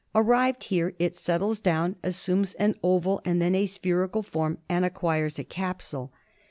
[0.15, 5.37] Arrived here it settles down, assumes an oval and then a spherical form and acquires
[5.37, 6.11] a capsule.